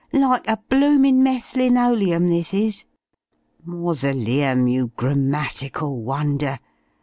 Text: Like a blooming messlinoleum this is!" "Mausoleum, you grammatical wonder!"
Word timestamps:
Like 0.13 0.49
a 0.49 0.57
blooming 0.67 1.21
messlinoleum 1.21 2.27
this 2.27 2.55
is!" 2.55 2.85
"Mausoleum, 3.63 4.67
you 4.67 4.87
grammatical 4.95 6.01
wonder!" 6.01 6.57